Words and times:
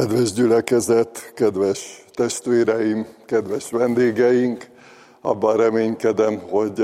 Kedves 0.00 0.32
gyülekezet, 0.32 1.32
kedves 1.34 2.04
testvéreim, 2.12 3.06
kedves 3.26 3.70
vendégeink, 3.70 4.66
abban 5.20 5.56
reménykedem, 5.56 6.38
hogy 6.38 6.80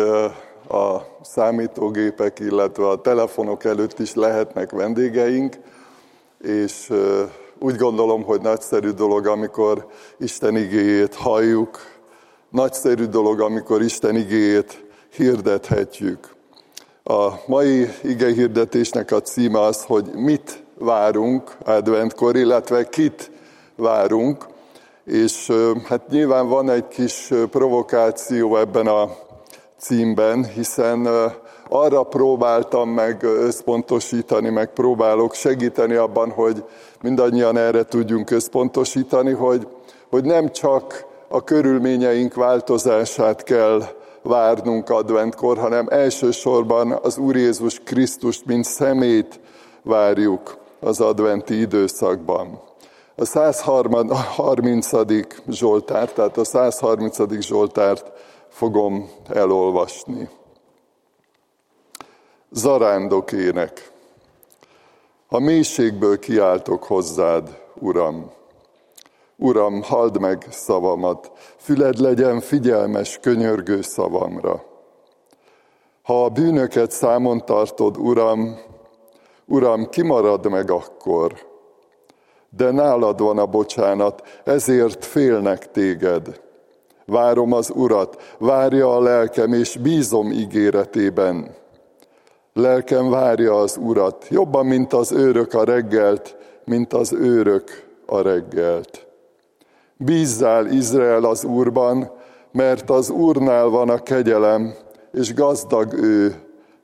a 0.69 1.01
számítógépek, 1.23 2.39
illetve 2.39 2.89
a 2.89 3.01
telefonok 3.01 3.65
előtt 3.65 3.99
is 3.99 4.15
lehetnek 4.15 4.71
vendégeink, 4.71 5.57
és 6.41 6.93
úgy 7.59 7.77
gondolom, 7.77 8.23
hogy 8.23 8.41
nagyszerű 8.41 8.91
dolog, 8.91 9.27
amikor 9.27 9.87
Isten 10.19 10.57
igéjét 10.57 11.15
halljuk, 11.15 11.79
nagyszerű 12.51 13.05
dolog, 13.05 13.41
amikor 13.41 13.83
Isten 13.83 14.17
igéjét 14.17 14.85
hirdethetjük. 15.13 16.35
A 17.03 17.33
mai 17.47 17.89
igehirdetésnek 18.03 19.11
a 19.11 19.21
címe 19.21 19.61
az, 19.61 19.85
hogy 19.85 20.11
mit 20.15 20.65
várunk 20.79 21.57
adventkor, 21.65 22.37
illetve 22.37 22.89
kit 22.89 23.31
várunk. 23.77 24.47
És 25.05 25.53
hát 25.89 26.09
nyilván 26.09 26.49
van 26.49 26.71
egy 26.71 26.89
kis 26.89 27.33
provokáció 27.51 28.57
ebben 28.57 28.87
a 28.87 29.09
címben, 29.79 30.45
hiszen 30.45 31.09
arra 31.69 32.03
próbáltam 32.03 32.89
meg 32.89 33.23
összpontosítani, 33.23 34.49
meg 34.49 34.73
próbálok 34.73 35.35
segíteni 35.35 35.95
abban, 35.95 36.31
hogy 36.31 36.65
mindannyian 37.03 37.57
erre 37.57 37.85
tudjunk 37.85 38.31
összpontosítani, 38.31 39.33
hogy, 39.33 39.69
hogy 40.11 40.25
nem 40.25 40.53
csak 40.53 41.05
a 41.29 41.45
körülményeink 41.45 42.35
változását 42.35 43.43
kell 43.43 43.83
várnunk 44.23 44.91
adventkor, 44.91 45.59
hanem 45.59 45.87
elsősorban 45.91 46.99
az 47.03 47.19
Úr 47.19 47.37
Jézus 47.37 47.81
Krisztust, 47.85 48.47
mint 48.47 48.65
szemét 48.65 49.41
várjuk 49.83 50.65
az 50.87 51.01
adventi 51.01 51.61
időszakban. 51.61 52.61
A 53.17 53.25
130. 53.25 54.91
Zsoltár, 55.49 56.13
tehát 56.13 56.37
a 56.37 56.45
130. 56.45 57.41
Zsoltárt 57.41 58.13
fogom 58.49 59.11
elolvasni. 59.29 60.29
Zarándok 62.51 63.33
ének. 63.33 63.91
A 65.29 65.39
mélységből 65.39 66.19
kiáltok 66.19 66.85
hozzád, 66.85 67.61
Uram. 67.75 68.31
Uram, 69.37 69.83
halld 69.83 70.21
meg 70.21 70.47
szavamat, 70.51 71.31
füled 71.57 71.99
legyen 71.99 72.41
figyelmes, 72.41 73.19
könyörgő 73.19 73.83
szavamra. 73.83 74.65
Ha 76.03 76.25
a 76.25 76.29
bűnöket 76.29 76.91
számon 76.91 77.45
tartod, 77.45 77.97
Uram, 77.97 78.59
Uram, 79.49 79.89
kimarad 79.89 80.51
meg 80.51 80.71
akkor, 80.71 81.33
de 82.57 82.71
nálad 82.71 83.21
van 83.21 83.39
a 83.39 83.47
bocsánat, 83.47 84.23
ezért 84.45 85.05
félnek 85.05 85.71
téged. 85.71 86.41
Várom 87.05 87.53
az 87.53 87.71
Urat, 87.75 88.37
várja 88.39 88.97
a 88.97 89.01
lelkem, 89.01 89.53
és 89.53 89.77
bízom 89.77 90.31
ígéretében. 90.31 91.55
Lelkem 92.53 93.11
várja 93.11 93.61
az 93.61 93.77
Urat, 93.77 94.27
jobban, 94.29 94.67
mint 94.67 94.93
az 94.93 95.13
őrök 95.13 95.55
a 95.55 95.65
reggelt, 95.65 96.37
mint 96.65 96.93
az 96.93 97.13
őrök 97.13 97.87
a 98.07 98.21
reggelt. 98.21 99.07
Bízzál 99.97 100.67
Izrael 100.67 101.25
az 101.25 101.45
Úrban, 101.45 102.11
mert 102.53 102.91
az 102.91 103.11
Úrnál 103.11 103.69
van 103.69 103.89
a 103.89 104.03
kegyelem, 104.03 104.75
és 105.13 105.35
gazdag 105.35 105.93
ő 105.93 106.35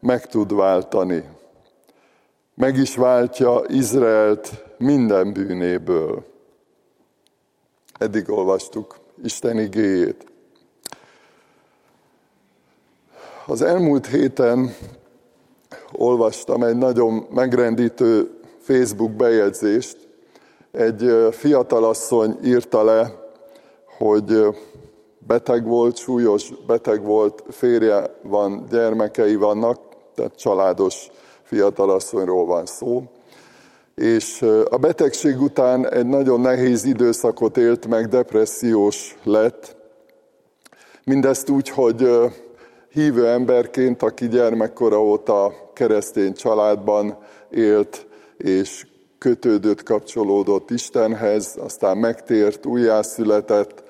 meg 0.01 0.27
tud 0.27 0.55
váltani 0.55 1.25
meg 2.55 2.77
is 2.77 2.97
váltja 2.97 3.63
Izraelt 3.69 4.65
minden 4.79 5.33
bűnéből. 5.33 6.25
Eddig 7.99 8.31
olvastuk 8.31 8.99
Isten 9.23 9.59
igéjét. 9.59 10.25
Az 13.47 13.63
elmúlt 13.63 14.07
héten 14.07 14.75
olvastam 15.93 16.63
egy 16.63 16.77
nagyon 16.77 17.27
megrendítő 17.31 18.31
Facebook 18.59 19.11
bejegyzést. 19.11 20.09
Egy 20.71 21.29
fiatalasszony 21.31 22.39
írta 22.45 22.85
le, 22.85 23.15
hogy 23.99 24.47
beteg 25.19 25.65
volt, 25.67 25.97
súlyos 25.97 26.53
beteg 26.67 27.05
volt, 27.05 27.43
férje 27.49 28.17
van, 28.23 28.67
gyermekei 28.71 29.35
vannak, 29.35 29.81
tehát 30.15 30.37
családos 30.37 31.11
fiatalasszonyról 31.53 32.47
van 32.47 32.67
szó, 32.67 33.03
és 33.95 34.43
a 34.71 34.77
betegség 34.77 35.41
után 35.41 35.89
egy 35.89 36.07
nagyon 36.07 36.41
nehéz 36.41 36.85
időszakot 36.85 37.57
élt 37.57 37.87
meg, 37.87 38.09
depressziós 38.09 39.17
lett. 39.23 39.77
Mindezt 41.05 41.49
úgy, 41.49 41.69
hogy 41.69 42.09
hívő 42.93 43.29
emberként, 43.29 44.03
aki 44.03 44.29
gyermekkora 44.29 45.03
óta 45.03 45.53
keresztény 45.75 46.33
családban 46.33 47.19
élt, 47.51 48.07
és 48.37 48.87
kötődött, 49.19 49.83
kapcsolódott 49.83 50.71
Istenhez, 50.71 51.57
aztán 51.59 51.97
megtért, 51.97 52.67
újjászületett, 52.67 53.83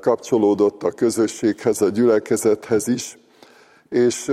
kapcsolódott 0.00 0.82
a 0.82 0.90
közösséghez, 0.90 1.80
a 1.80 1.88
gyülekezethez 1.88 2.88
is. 2.88 3.18
És 3.88 4.32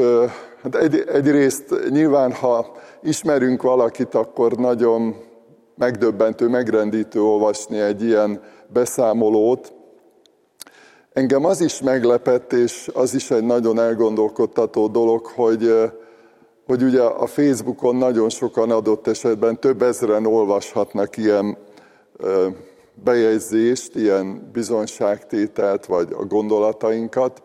Hát 0.65 0.75
egy, 0.75 1.03
egyrészt 1.07 1.89
nyilván, 1.89 2.33
ha 2.33 2.71
ismerünk 3.03 3.61
valakit, 3.61 4.15
akkor 4.15 4.51
nagyon 4.51 5.15
megdöbbentő, 5.75 6.47
megrendítő 6.47 7.21
olvasni 7.21 7.79
egy 7.79 8.03
ilyen 8.03 8.41
beszámolót. 8.67 9.73
Engem 11.13 11.45
az 11.45 11.61
is 11.61 11.81
meglepett, 11.81 12.53
és 12.53 12.89
az 12.93 13.13
is 13.13 13.31
egy 13.31 13.43
nagyon 13.43 13.79
elgondolkodtató 13.79 14.87
dolog, 14.87 15.25
hogy, 15.25 15.73
hogy 16.65 16.83
ugye 16.83 17.01
a 17.01 17.25
Facebookon 17.25 17.95
nagyon 17.95 18.29
sokan 18.29 18.71
adott 18.71 19.07
esetben 19.07 19.59
több 19.59 19.81
ezeren 19.81 20.25
olvashatnak 20.25 21.17
ilyen 21.17 21.57
bejegyzést, 23.03 23.95
ilyen 23.95 24.49
bizonságtételt, 24.53 25.85
vagy 25.85 26.07
a 26.17 26.23
gondolatainkat. 26.25 27.43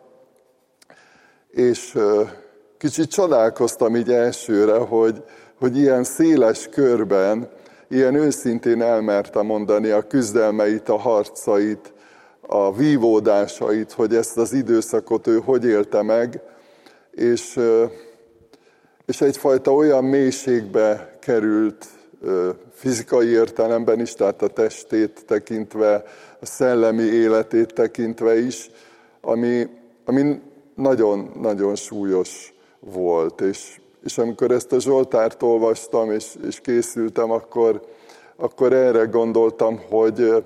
És 1.50 1.98
Kicsit 2.80 3.10
csodálkoztam 3.10 3.96
így 3.96 4.10
elsőre, 4.10 4.78
hogy, 4.78 5.22
hogy 5.58 5.76
ilyen 5.76 6.04
széles 6.04 6.68
körben, 6.68 7.48
ilyen 7.88 8.14
őszintén 8.14 8.82
elmerte 8.82 9.42
mondani 9.42 9.90
a 9.90 10.06
küzdelmeit, 10.06 10.88
a 10.88 10.96
harcait, 10.96 11.92
a 12.40 12.74
vívódásait, 12.74 13.92
hogy 13.92 14.14
ezt 14.14 14.38
az 14.38 14.52
időszakot 14.52 15.26
ő 15.26 15.38
hogy 15.44 15.64
élte 15.64 16.02
meg, 16.02 16.40
és, 17.10 17.60
és 19.06 19.20
egyfajta 19.20 19.74
olyan 19.74 20.04
mélységbe 20.04 21.16
került 21.18 21.86
fizikai 22.72 23.28
értelemben 23.28 24.00
is, 24.00 24.12
tehát 24.12 24.42
a 24.42 24.48
testét 24.48 25.24
tekintve, 25.26 26.04
a 26.40 26.46
szellemi 26.46 27.02
életét 27.02 27.72
tekintve 27.72 28.38
is, 28.38 28.70
ami, 29.20 29.68
ami 30.04 30.40
nagyon-nagyon 30.74 31.74
súlyos 31.74 32.58
volt. 32.80 33.40
És, 33.40 33.80
és 34.04 34.18
amikor 34.18 34.50
ezt 34.50 34.72
a 34.72 34.80
Zsoltárt 34.80 35.42
olvastam 35.42 36.10
és, 36.10 36.34
és 36.46 36.60
készültem, 36.60 37.30
akkor, 37.30 37.80
akkor 38.36 38.72
erre 38.72 39.04
gondoltam, 39.04 39.80
hogy 39.88 40.44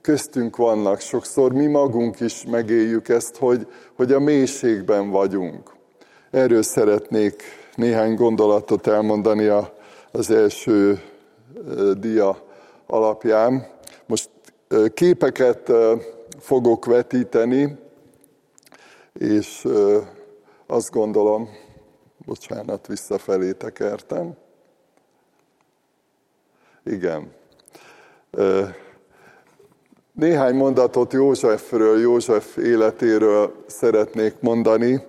köztünk 0.00 0.56
vannak. 0.56 1.00
Sokszor 1.00 1.52
mi 1.52 1.66
magunk 1.66 2.20
is 2.20 2.44
megéljük 2.50 3.08
ezt, 3.08 3.36
hogy, 3.36 3.66
hogy 3.96 4.12
a 4.12 4.20
mélységben 4.20 5.10
vagyunk. 5.10 5.74
Erről 6.30 6.62
szeretnék 6.62 7.42
néhány 7.74 8.14
gondolatot 8.14 8.86
elmondani 8.86 9.46
a, 9.46 9.74
az 10.12 10.30
első 10.30 11.00
dia 11.98 12.44
alapján. 12.86 13.66
Most 14.06 14.30
képeket 14.94 15.72
fogok 16.38 16.84
vetíteni, 16.84 17.76
és 19.12 19.66
azt 20.66 20.90
gondolom, 20.90 21.48
bocsánat, 22.26 22.86
visszafelé 22.86 23.52
tekertem. 23.52 24.36
Igen. 26.84 27.32
Néhány 30.12 30.54
mondatot 30.54 31.12
Józsefről, 31.12 32.00
József 32.00 32.56
életéről 32.56 33.64
szeretnék 33.66 34.34
mondani. 34.40 35.06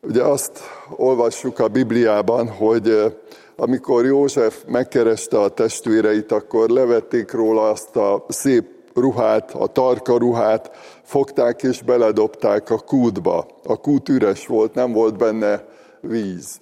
Ugye 0.00 0.22
azt 0.22 0.60
olvassuk 0.96 1.58
a 1.58 1.68
Bibliában, 1.68 2.48
hogy 2.48 3.16
amikor 3.56 4.04
József 4.04 4.64
megkereste 4.66 5.40
a 5.40 5.48
testvéreit, 5.48 6.32
akkor 6.32 6.68
levették 6.68 7.30
róla 7.30 7.70
azt 7.70 7.96
a 7.96 8.24
szép 8.28 8.81
ruhát, 8.94 9.50
a 9.50 9.66
tarka 9.66 10.18
ruhát, 10.18 10.70
fogták 11.02 11.62
és 11.62 11.82
beledobták 11.82 12.70
a 12.70 12.78
kútba. 12.78 13.46
A 13.64 13.76
kút 13.76 14.08
üres 14.08 14.46
volt, 14.46 14.74
nem 14.74 14.92
volt 14.92 15.16
benne 15.16 15.64
víz. 16.00 16.60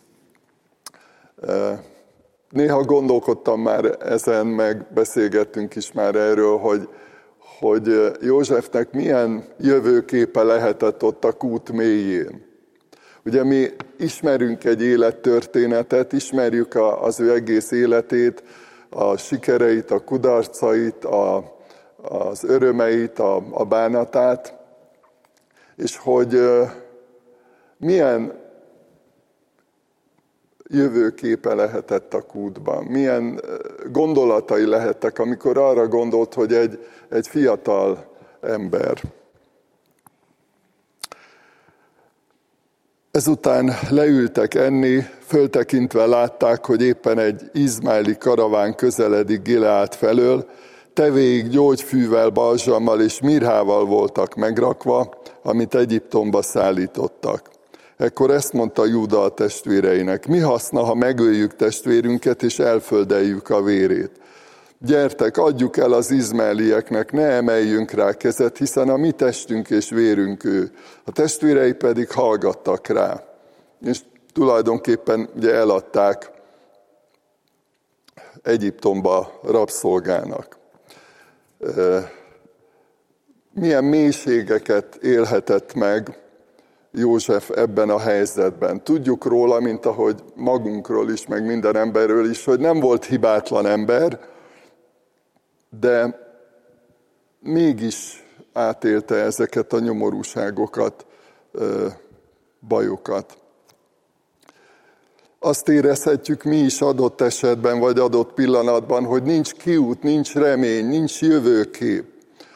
néha 2.50 2.82
gondolkodtam 2.82 3.60
már 3.60 3.96
ezen, 4.00 4.46
meg 4.46 4.86
beszélgettünk 4.94 5.74
is 5.74 5.92
már 5.92 6.14
erről, 6.14 6.58
hogy, 6.58 6.88
hogy 7.58 8.12
Józsefnek 8.20 8.92
milyen 8.92 9.44
jövőképe 9.58 10.42
lehetett 10.42 11.02
ott 11.02 11.24
a 11.24 11.32
kút 11.32 11.72
mélyén. 11.72 12.48
Ugye 13.24 13.44
mi 13.44 13.68
ismerünk 13.98 14.64
egy 14.64 14.82
élettörténetet, 14.82 16.12
ismerjük 16.12 16.74
az 17.00 17.20
ő 17.20 17.32
egész 17.32 17.70
életét, 17.70 18.42
a 18.90 19.16
sikereit, 19.16 19.90
a 19.90 20.04
kudarcait, 20.04 21.04
a, 21.04 21.58
az 22.02 22.44
örömeit, 22.44 23.18
a, 23.18 23.42
a 23.50 23.64
bánatát, 23.64 24.54
és 25.76 25.96
hogy 25.96 26.40
milyen 27.76 28.38
jövőképe 30.70 31.54
lehetett 31.54 32.14
a 32.14 32.22
kútban, 32.22 32.84
milyen 32.84 33.40
gondolatai 33.90 34.64
lehettek, 34.64 35.18
amikor 35.18 35.58
arra 35.58 35.88
gondolt, 35.88 36.34
hogy 36.34 36.52
egy, 36.52 36.86
egy 37.08 37.28
fiatal 37.28 38.06
ember. 38.40 39.00
Ezután 43.10 43.72
leültek 43.90 44.54
enni, 44.54 45.00
föltekintve 45.20 46.06
látták, 46.06 46.66
hogy 46.66 46.82
éppen 46.82 47.18
egy 47.18 47.50
izmáli 47.52 48.16
karaván 48.16 48.74
közeledik 48.74 49.42
Gileát 49.42 49.94
felől, 49.94 50.48
tevéig 51.00 51.48
gyógyfűvel, 51.48 52.30
balzsammal 52.30 53.00
és 53.00 53.20
mirhával 53.20 53.84
voltak 53.84 54.34
megrakva, 54.34 55.14
amit 55.42 55.74
Egyiptomba 55.74 56.42
szállítottak. 56.42 57.50
Ekkor 57.96 58.30
ezt 58.30 58.52
mondta 58.52 58.86
Júda 58.86 59.22
a 59.22 59.28
testvéreinek, 59.28 60.26
mi 60.26 60.38
haszna, 60.38 60.84
ha 60.84 60.94
megöljük 60.94 61.56
testvérünket 61.56 62.42
és 62.42 62.58
elföldeljük 62.58 63.48
a 63.48 63.62
vérét? 63.62 64.10
Gyertek, 64.78 65.36
adjuk 65.36 65.76
el 65.76 65.92
az 65.92 66.10
izmaelieknek, 66.10 67.12
ne 67.12 67.26
emeljünk 67.26 67.90
rá 67.90 68.12
kezet, 68.12 68.58
hiszen 68.58 68.88
a 68.88 68.96
mi 68.96 69.10
testünk 69.10 69.70
és 69.70 69.90
vérünk 69.90 70.44
ő. 70.44 70.70
A 71.04 71.12
testvérei 71.12 71.72
pedig 71.72 72.10
hallgattak 72.10 72.86
rá. 72.86 73.24
És 73.86 74.00
tulajdonképpen 74.32 75.28
ugye 75.36 75.54
eladták 75.54 76.30
Egyiptomba 78.42 79.40
rabszolgának. 79.42 80.58
Milyen 83.52 83.84
mélységeket 83.84 84.94
élhetett 84.94 85.74
meg 85.74 86.18
József 86.92 87.50
ebben 87.50 87.90
a 87.90 87.98
helyzetben. 87.98 88.84
Tudjuk 88.84 89.24
róla, 89.24 89.60
mint 89.60 89.86
ahogy 89.86 90.22
magunkról 90.34 91.10
is, 91.10 91.26
meg 91.26 91.46
minden 91.46 91.76
emberről 91.76 92.30
is, 92.30 92.44
hogy 92.44 92.60
nem 92.60 92.80
volt 92.80 93.04
hibátlan 93.04 93.66
ember, 93.66 94.20
de 95.80 96.18
mégis 97.40 98.24
átélte 98.52 99.14
ezeket 99.14 99.72
a 99.72 99.78
nyomorúságokat, 99.78 101.06
bajokat. 102.68 103.39
Azt 105.42 105.68
érezhetjük 105.68 106.42
mi 106.42 106.56
is 106.56 106.80
adott 106.80 107.20
esetben, 107.20 107.78
vagy 107.78 107.98
adott 107.98 108.32
pillanatban, 108.32 109.04
hogy 109.04 109.22
nincs 109.22 109.52
kiút, 109.52 110.02
nincs 110.02 110.34
remény, 110.34 110.86
nincs 110.86 111.20
jövőkép. 111.20 112.04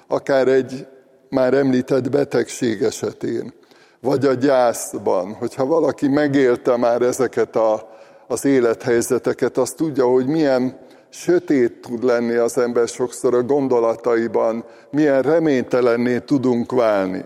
Akár 0.07 0.49
egy 0.49 0.87
már 1.29 1.55
említett 1.55 2.11
betegség 2.11 2.83
esetén, 2.83 3.53
vagy 4.01 4.25
a 4.25 4.35
gyászban, 4.35 5.33
hogyha 5.33 5.67
valaki 5.67 6.09
megélte 6.09 6.77
már 6.77 7.03
ezeket 7.03 7.57
a, 7.57 7.89
az 8.27 8.45
élethelyzeteket, 8.45 9.57
azt 9.59 9.77
tudja, 9.77 10.07
hogy 10.07 10.27
milyen 10.27 10.79
sötét 11.09 11.81
tud 11.81 12.05
lenni 12.05 12.35
az 12.35 12.59
ember 12.59 12.89
sokszor 12.89 13.35
a 13.35 13.43
gondolataiban, 13.43 14.65
milyen 14.91 15.23
reménytelenné 15.23 16.19
tudunk 16.19 16.73
válni. 16.73 17.25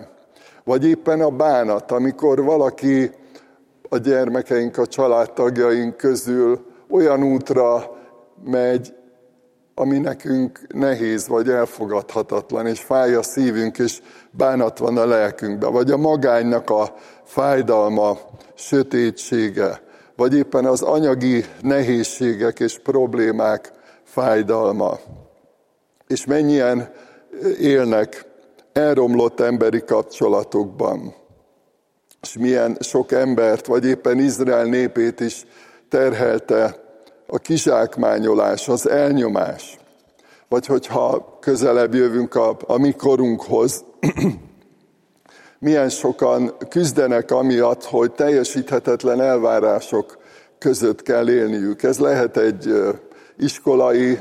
Vagy 0.65 0.85
éppen 0.85 1.21
a 1.21 1.31
bánat, 1.31 1.93
amikor 1.93 2.45
valaki 2.45 3.11
a 3.89 3.97
gyermekeink, 3.97 4.79
a 4.79 4.87
családtagjaink 4.87 5.97
közül 5.97 6.67
olyan 6.91 7.23
útra 7.23 7.97
megy, 8.45 8.95
ami 9.75 9.99
nekünk 9.99 10.61
nehéz 10.75 11.29
vagy 11.29 11.49
elfogadhatatlan, 11.49 12.67
és 12.67 12.81
fáj 12.81 13.15
a 13.15 13.23
szívünk, 13.23 13.79
és 13.79 14.01
bánat 14.31 14.79
van 14.79 14.97
a 14.97 15.07
lelkünkben, 15.07 15.73
vagy 15.73 15.91
a 15.91 15.97
magánynak 15.97 16.71
a 16.71 16.95
fájdalma, 17.25 18.19
sötétsége, 18.55 19.83
vagy 20.17 20.35
éppen 20.35 20.65
az 20.65 20.83
anyagi 20.83 21.45
nehézségek 21.61 22.61
és 22.61 22.79
problémák 22.79 23.73
fájdalma. 24.05 24.99
És 26.07 26.27
mennyien 26.27 26.91
élnek 27.61 28.27
elromlott 28.73 29.41
emberi 29.41 29.85
kapcsolatokban. 29.85 31.15
És 32.23 32.37
milyen 32.39 32.77
sok 32.81 33.13
embert, 33.13 33.67
vagy 33.67 33.85
éppen 33.85 34.19
Izrael 34.19 34.65
népét 34.65 35.21
is 35.21 35.45
terhelte 35.89 36.77
a 37.27 37.39
kizsákmányolás, 37.39 38.69
az 38.69 38.89
elnyomás. 38.89 39.79
Vagy 40.49 40.67
hogyha 40.67 41.39
közelebb 41.41 41.95
jövünk 41.95 42.35
a, 42.35 42.57
a 42.67 42.79
mi 42.79 42.93
korunkhoz, 42.93 43.85
milyen 45.59 45.89
sokan 45.89 46.57
küzdenek 46.69 47.31
amiatt, 47.31 47.85
hogy 47.85 48.13
teljesíthetetlen 48.13 49.21
elvárások 49.21 50.19
között 50.59 51.03
kell 51.03 51.31
élniük. 51.31 51.83
Ez 51.83 51.99
lehet 51.99 52.37
egy 52.37 52.73
iskolai 53.39 54.19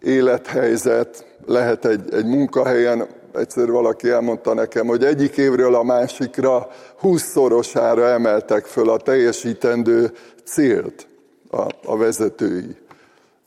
élethelyzet, 0.00 1.24
lehet 1.46 1.84
egy, 1.84 2.14
egy 2.14 2.26
munkahelyen, 2.26 3.06
egyszer 3.38 3.70
valaki 3.70 4.08
elmondta 4.08 4.54
nekem, 4.54 4.86
hogy 4.86 5.04
egyik 5.04 5.36
évről 5.36 5.74
a 5.74 5.82
másikra 5.82 6.68
húszszorosára 6.98 8.06
emeltek 8.06 8.64
föl 8.64 8.90
a 8.90 8.96
teljesítendő 8.96 10.12
célt 10.44 11.06
a, 11.50 11.66
a 11.84 11.96
vezetői. 11.96 12.76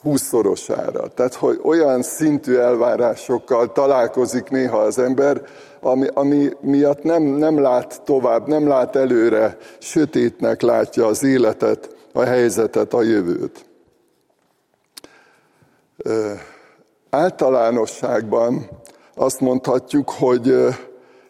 Húszszorosára. 0.01 1.07
Tehát, 1.07 1.33
hogy 1.33 1.59
olyan 1.63 2.01
szintű 2.01 2.55
elvárásokkal 2.55 3.71
találkozik 3.71 4.49
néha 4.49 4.77
az 4.77 4.99
ember, 4.99 5.41
ami, 5.81 6.07
ami 6.13 6.49
miatt 6.61 7.03
nem, 7.03 7.23
nem 7.23 7.61
lát 7.61 8.01
tovább, 8.01 8.47
nem 8.47 8.67
lát 8.67 8.95
előre, 8.95 9.57
sötétnek 9.79 10.61
látja 10.61 11.05
az 11.05 11.23
életet, 11.23 11.95
a 12.13 12.21
helyzetet, 12.21 12.93
a 12.93 13.01
jövőt 13.01 13.65
általánosságban 17.09 18.69
azt 19.19 19.39
mondhatjuk, 19.39 20.09
hogy 20.09 20.55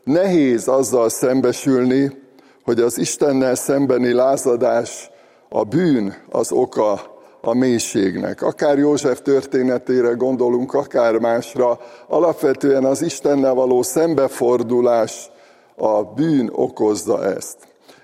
nehéz 0.04 0.68
azzal 0.68 1.10
szembesülni, 1.10 2.22
hogy 2.64 2.80
az 2.80 2.98
Istennel 2.98 3.56
szembeni 3.56 4.14
lázadás, 4.14 5.10
a 5.50 5.64
bűn 5.64 6.16
az 6.30 6.52
oka 6.52 7.02
a 7.42 7.54
mélységnek. 7.54 8.42
Akár 8.42 8.78
József 8.78 9.22
történetére 9.22 10.12
gondolunk, 10.12 10.74
akár 10.74 11.18
másra, 11.18 11.80
alapvetően 12.08 12.86
az 12.86 13.02
Istennel 13.02 13.54
való 13.54 13.82
szembefordulás, 13.82 15.32
a 15.76 16.04
bűn 16.04 16.50
okozza 16.54 17.26
ezt. 17.26 17.58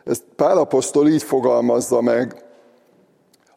Ezt 0.05 0.23
Pálapostól 0.35 1.07
így 1.07 1.23
fogalmazza 1.23 2.01
meg, 2.01 2.43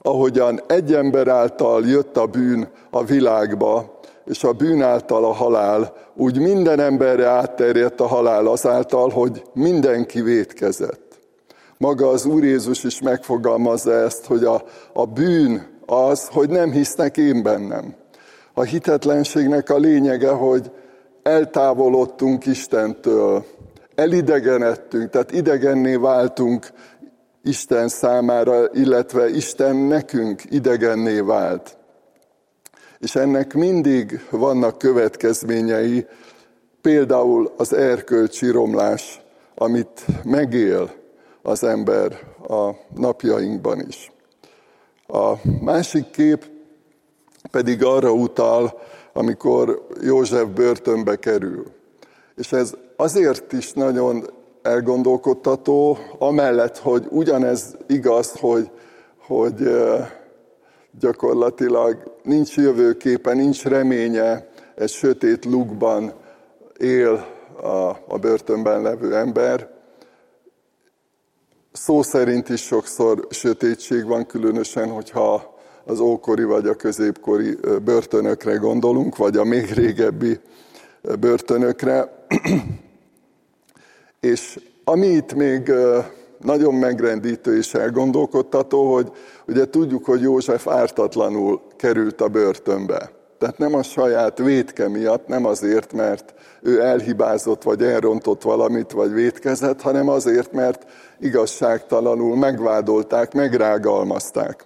ahogyan 0.03 0.61
egy 0.67 0.95
ember 0.95 1.29
által 1.29 1.87
jött 1.87 2.17
a 2.17 2.27
bűn 2.27 2.69
a 2.91 3.05
világba, 3.05 3.98
és 4.29 4.45
a 4.45 4.53
bűn 4.53 4.83
által 4.83 5.25
a 5.25 5.33
halál, 5.33 5.93
úgy 6.15 6.39
minden 6.39 6.81
emberre 6.81 7.27
átterjedt 7.27 8.01
a 8.01 8.07
halál 8.07 8.47
azáltal, 8.47 9.09
hogy 9.09 9.43
mindenki 9.53 10.21
vétkezett. 10.21 11.19
Maga 11.79 12.09
az 12.09 12.27
Úr 12.27 12.45
Jézus 12.45 12.85
is 12.85 13.01
megfogalmazza 13.03 13.93
ezt, 13.93 14.27
hogy 14.27 14.45
a, 14.45 14.63
a 14.93 15.07
bűn 15.07 15.67
az, 15.87 16.29
hogy 16.29 16.51
nem 16.51 16.71
hisznek 16.71 17.17
én 17.17 17.43
bennem. 17.43 17.95
A 18.55 18.63
hitetlenségnek 18.63 19.71
a 19.71 19.79
lényege, 19.79 20.31
hogy 20.31 20.71
eltávolodtunk 21.23 22.47
Istentől, 22.47 23.45
elidegenedtünk, 23.95 25.11
tehát 25.11 25.33
idegenné 25.33 25.95
váltunk 25.95 26.67
Isten 27.43 27.89
számára, 27.89 28.71
illetve 28.73 29.29
Isten 29.29 29.77
nekünk 29.77 30.43
idegenné 30.49 31.21
vált. 31.21 31.78
És 33.01 33.15
ennek 33.15 33.55
mindig 33.55 34.27
vannak 34.31 34.79
következményei, 34.79 36.07
például 36.81 37.53
az 37.57 37.75
erkölcsi 37.75 38.51
romlás, 38.51 39.21
amit 39.55 40.07
megél 40.25 40.91
az 41.43 41.65
ember 41.65 42.21
a 42.49 42.71
napjainkban 42.95 43.87
is. 43.89 44.13
A 45.07 45.33
másik 45.61 46.11
kép 46.11 46.47
pedig 47.51 47.85
arra 47.85 48.13
utal, 48.13 48.81
amikor 49.13 49.87
József 50.01 50.49
börtönbe 50.49 51.17
kerül. 51.17 51.65
És 52.37 52.53
ez 52.53 52.75
azért 52.97 53.53
is 53.53 53.73
nagyon 53.73 54.31
elgondolkodtató, 54.63 55.99
amellett, 56.19 56.79
hogy 56.79 57.07
ugyanez 57.11 57.77
igaz, 57.87 58.33
hogy, 58.33 58.71
hogy 59.27 59.71
gyakorlatilag 60.91 62.17
nincs 62.23 62.57
jövőképe, 62.57 63.35
nincs 63.35 63.65
reménye, 63.65 64.49
egy 64.75 64.91
sötét 64.91 65.45
lukban 65.45 66.13
él 66.79 67.27
a, 67.63 67.97
a 68.09 68.19
börtönben 68.21 68.83
levő 68.83 69.17
ember. 69.17 69.71
Szó 71.73 72.03
szerint 72.03 72.49
is 72.49 72.61
sokszor 72.61 73.27
sötétség 73.31 74.07
van, 74.07 74.27
különösen, 74.27 74.89
hogyha 74.89 75.57
az 75.85 76.01
ókori 76.01 76.45
vagy 76.45 76.67
a 76.67 76.75
középkori 76.75 77.57
börtönökre 77.85 78.55
gondolunk, 78.55 79.17
vagy 79.17 79.37
a 79.37 79.45
még 79.45 79.71
régebbi 79.71 80.41
börtönökre. 81.21 82.27
És 84.21 84.61
ami 84.85 85.07
itt 85.07 85.35
még 85.35 85.73
nagyon 86.39 86.75
megrendítő 86.75 87.57
és 87.57 87.75
elgondolkodtató, 87.75 88.95
hogy 88.95 89.13
ugye 89.49 89.65
tudjuk, 89.65 90.05
hogy 90.05 90.21
József 90.21 90.69
ártatlanul 90.69 91.61
került 91.77 92.21
a 92.21 92.29
börtönbe. 92.29 93.11
Tehát 93.39 93.59
nem 93.59 93.75
a 93.75 93.83
saját 93.83 94.39
vétke 94.39 94.89
miatt, 94.89 95.27
nem 95.27 95.45
azért, 95.45 95.93
mert 95.93 96.35
ő 96.63 96.83
elhibázott, 96.83 97.63
vagy 97.63 97.83
elrontott 97.83 98.43
valamit, 98.43 98.93
vagy 98.93 99.13
vétkezett, 99.13 99.81
hanem 99.81 100.09
azért, 100.09 100.53
mert 100.53 100.87
igazságtalanul 101.21 102.37
megvádolták, 102.37 103.33
megrágalmazták. 103.33 104.65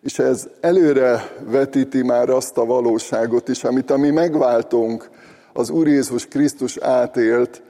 És 0.00 0.18
ez 0.18 0.48
előre 0.60 1.36
vetíti 1.44 2.02
már 2.02 2.30
azt 2.30 2.58
a 2.58 2.64
valóságot 2.64 3.48
is, 3.48 3.64
amit 3.64 3.90
a 3.90 3.96
mi 3.96 4.10
megváltunk, 4.10 5.10
az 5.52 5.70
Úr 5.70 5.86
Jézus 5.86 6.26
Krisztus 6.26 6.76
átélt, 6.76 7.62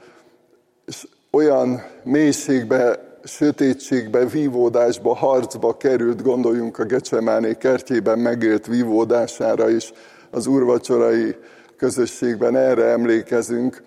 és 0.85 1.07
olyan 1.31 1.83
mélységbe, 2.03 3.06
sötétségbe, 3.23 4.25
vívódásba, 4.25 5.15
harcba 5.15 5.77
került, 5.77 6.21
gondoljunk 6.21 6.79
a 6.79 6.83
Gecsemáné 6.83 7.53
kertjében 7.53 8.19
megélt 8.19 8.65
vívódására 8.67 9.69
is, 9.69 9.93
az 10.31 10.47
úrvacsorai 10.47 11.35
közösségben 11.77 12.55
erre 12.55 12.83
emlékezünk, 12.83 13.83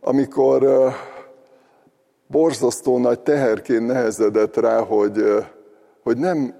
amikor 0.00 0.92
borzasztó 2.26 2.98
nagy 2.98 3.20
teherként 3.20 3.86
nehezedett 3.86 4.56
rá, 4.56 4.78
hogy, 4.78 5.24
hogy 6.02 6.16
nem 6.16 6.54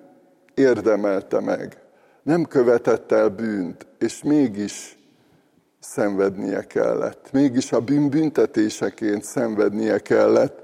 érdemelte 0.54 1.40
meg, 1.40 1.78
nem 2.22 2.44
követett 2.44 3.12
el 3.12 3.28
bűnt, 3.28 3.86
és 3.98 4.22
mégis 4.22 4.98
szenvednie 5.80 6.62
kellett. 6.62 7.28
Mégis 7.32 7.72
a 7.72 7.80
bűn 7.80 8.10
büntetéseként 8.10 9.24
szenvednie 9.24 9.98
kellett 9.98 10.63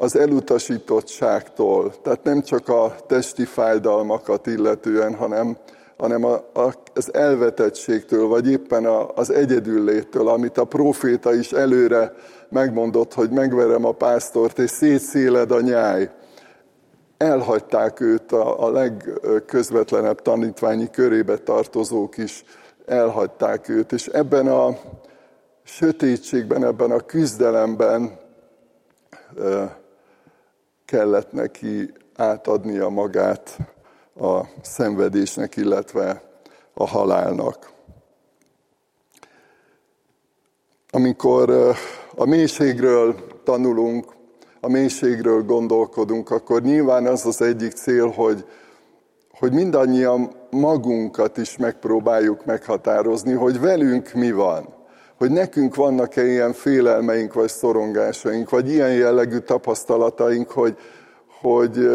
az 0.00 0.16
elutasítottságtól. 0.16 2.00
Tehát 2.02 2.22
nem 2.22 2.42
csak 2.42 2.68
a 2.68 2.94
testi 3.06 3.44
fájdalmakat 3.44 4.46
illetően, 4.46 5.14
hanem, 5.14 5.56
hanem 5.96 6.24
a, 6.24 6.32
a, 6.52 6.74
az 6.94 7.14
elvetettségtől, 7.14 8.26
vagy 8.26 8.50
éppen 8.50 8.84
a, 8.84 9.08
az 9.14 9.30
egyedülléttől, 9.30 10.28
amit 10.28 10.58
a 10.58 10.64
proféta 10.64 11.34
is 11.34 11.52
előre 11.52 12.12
megmondott, 12.48 13.14
hogy 13.14 13.30
megverem 13.30 13.84
a 13.84 13.92
pásztort, 13.92 14.58
és 14.58 14.70
szétszéled 14.70 15.50
a 15.50 15.60
nyáj. 15.60 16.10
Elhagyták 17.16 18.00
őt 18.00 18.32
a, 18.32 18.66
a 18.66 18.70
legközvetlenebb 18.70 20.22
tanítványi 20.22 20.90
körébe 20.90 21.36
tartozók 21.36 22.16
is, 22.16 22.44
elhagyták 22.86 23.68
őt, 23.68 23.92
és 23.92 24.06
ebben 24.06 24.46
a 24.46 24.78
sötétségben, 25.62 26.64
ebben 26.64 26.90
a 26.90 27.00
küzdelemben 27.00 28.18
kellett 30.90 31.32
neki 31.32 31.92
átadnia 32.16 32.88
magát 32.88 33.56
a 34.20 34.40
szenvedésnek, 34.62 35.56
illetve 35.56 36.22
a 36.74 36.86
halálnak. 36.86 37.72
Amikor 40.90 41.50
a 42.14 42.24
mélységről 42.24 43.14
tanulunk, 43.44 44.12
a 44.60 44.68
mélységről 44.68 45.42
gondolkodunk, 45.42 46.30
akkor 46.30 46.62
nyilván 46.62 47.06
az 47.06 47.26
az 47.26 47.42
egyik 47.42 47.72
cél, 47.72 48.08
hogy, 48.08 48.44
hogy 49.30 49.52
mindannyian 49.52 50.32
magunkat 50.50 51.36
is 51.36 51.56
megpróbáljuk 51.56 52.44
meghatározni, 52.44 53.32
hogy 53.32 53.60
velünk 53.60 54.12
mi 54.12 54.32
van. 54.32 54.79
Hogy 55.20 55.30
nekünk 55.30 55.74
vannak-e 55.74 56.26
ilyen 56.26 56.52
félelmeink, 56.52 57.32
vagy 57.32 57.48
szorongásaink, 57.48 58.50
vagy 58.50 58.70
ilyen 58.70 58.92
jellegű 58.92 59.38
tapasztalataink, 59.38 60.50
hogy, 60.50 60.76
hogy 61.40 61.90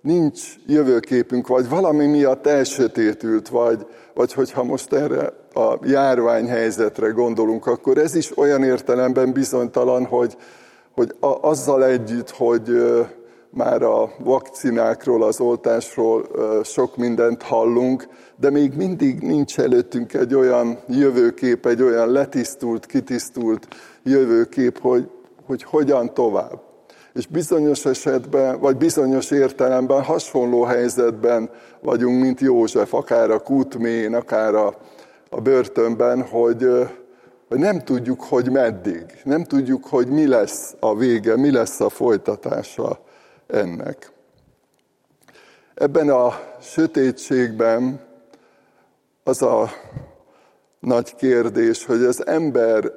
nincs 0.00 0.40
jövőképünk, 0.66 1.46
vagy 1.46 1.68
valami 1.68 2.06
miatt 2.06 2.46
elsötétült, 2.46 3.48
vagy, 3.48 3.86
vagy 4.14 4.32
hogyha 4.32 4.64
most 4.64 4.92
erre 4.92 5.32
a 5.54 5.78
járványhelyzetre 5.82 7.08
gondolunk, 7.08 7.66
akkor 7.66 7.98
ez 7.98 8.14
is 8.14 8.38
olyan 8.38 8.64
értelemben 8.64 9.32
bizonytalan, 9.32 10.04
hogy, 10.04 10.36
hogy 10.94 11.14
a, 11.20 11.48
azzal 11.48 11.84
együtt, 11.84 12.30
hogy 12.30 12.70
már 13.50 13.82
a 13.82 14.10
vakcinákról, 14.18 15.22
az 15.22 15.40
oltásról 15.40 16.26
sok 16.64 16.96
mindent 16.96 17.42
hallunk, 17.42 18.08
de 18.36 18.50
még 18.50 18.72
mindig 18.76 19.20
nincs 19.20 19.58
előttünk 19.58 20.14
egy 20.14 20.34
olyan 20.34 20.78
jövőkép, 20.88 21.66
egy 21.66 21.82
olyan 21.82 22.12
letisztult, 22.12 22.86
kitisztult 22.86 23.68
jövőkép, 24.02 24.78
hogy, 24.78 25.08
hogy 25.46 25.62
hogyan 25.62 26.14
tovább. 26.14 26.60
És 27.14 27.26
bizonyos 27.26 27.84
esetben, 27.84 28.60
vagy 28.60 28.76
bizonyos 28.76 29.30
értelemben 29.30 30.02
hasonló 30.02 30.62
helyzetben 30.62 31.50
vagyunk, 31.80 32.22
mint 32.22 32.40
József, 32.40 32.94
akár 32.94 33.30
a 33.30 33.38
kútmén, 33.38 34.14
akár 34.14 34.54
a, 34.54 34.74
a 35.30 35.40
börtönben, 35.40 36.22
hogy, 36.22 36.66
hogy 37.48 37.58
nem 37.58 37.84
tudjuk, 37.84 38.22
hogy 38.22 38.50
meddig, 38.50 39.04
nem 39.24 39.44
tudjuk, 39.44 39.86
hogy 39.86 40.08
mi 40.08 40.26
lesz 40.26 40.74
a 40.80 40.96
vége, 40.96 41.36
mi 41.36 41.50
lesz 41.50 41.80
a 41.80 41.88
folytatása 41.88 43.06
ennek. 43.48 44.12
Ebben 45.74 46.08
a 46.08 46.40
sötétségben 46.60 48.00
az 49.24 49.42
a 49.42 49.70
nagy 50.80 51.14
kérdés, 51.14 51.84
hogy 51.84 52.02
az 52.02 52.26
ember 52.26 52.92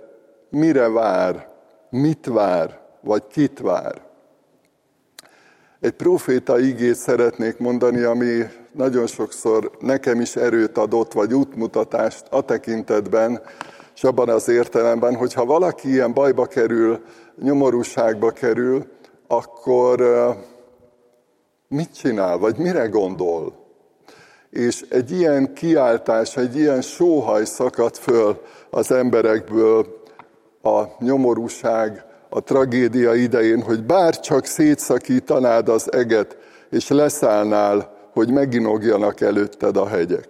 mire 0.49 0.89
vár, 0.89 1.47
mit 1.89 2.25
vár, 2.25 2.79
vagy 3.01 3.27
kit 3.27 3.59
vár. 3.59 4.01
Egy 5.79 5.91
proféta 5.91 6.59
igét 6.59 6.95
szeretnék 6.95 7.57
mondani, 7.57 8.01
ami 8.01 8.43
nagyon 8.71 9.07
sokszor 9.07 9.71
nekem 9.79 10.21
is 10.21 10.35
erőt 10.35 10.77
adott, 10.77 11.13
vagy 11.13 11.33
útmutatást 11.33 12.25
a 12.29 12.41
tekintetben, 12.41 13.41
és 13.95 14.03
abban 14.03 14.29
az 14.29 14.47
értelemben, 14.47 15.15
hogy 15.15 15.33
ha 15.33 15.45
valaki 15.45 15.89
ilyen 15.89 16.13
bajba 16.13 16.45
kerül, 16.45 17.03
nyomorúságba 17.41 18.31
kerül, 18.31 18.85
akkor 19.31 20.01
mit 21.67 21.95
csinál, 21.95 22.37
vagy 22.37 22.57
mire 22.57 22.85
gondol? 22.85 23.53
És 24.49 24.85
egy 24.89 25.11
ilyen 25.11 25.53
kiáltás, 25.53 26.37
egy 26.37 26.55
ilyen 26.55 26.81
sóhaj 26.81 27.45
szakadt 27.45 27.97
föl 27.97 28.41
az 28.69 28.91
emberekből 28.91 30.03
a 30.61 30.83
nyomorúság, 30.99 32.05
a 32.29 32.43
tragédia 32.43 33.13
idején, 33.13 33.61
hogy 33.61 33.83
bár 33.83 34.19
csak 34.19 34.45
szétszakítanád 34.45 35.69
az 35.69 35.93
eget, 35.93 36.37
és 36.69 36.87
leszállnál, 36.87 37.97
hogy 38.13 38.31
meginogjanak 38.31 39.21
előtted 39.21 39.77
a 39.77 39.87
hegyek. 39.87 40.27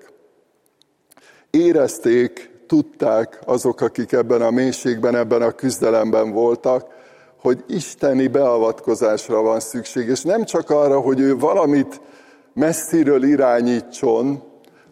Érezték, 1.50 2.52
tudták 2.68 3.40
azok, 3.46 3.82
akik 3.82 4.12
ebben 4.12 4.42
a 4.42 4.52
mélységben, 4.52 5.16
ebben 5.16 5.42
a 5.42 5.52
küzdelemben 5.52 6.32
voltak, 6.32 7.00
hogy 7.42 7.64
isteni 7.68 8.28
beavatkozásra 8.28 9.42
van 9.42 9.60
szükség, 9.60 10.08
és 10.08 10.22
nem 10.22 10.44
csak 10.44 10.70
arra, 10.70 11.00
hogy 11.00 11.20
ő 11.20 11.38
valamit 11.38 12.02
messziről 12.54 13.24
irányítson, 13.24 14.44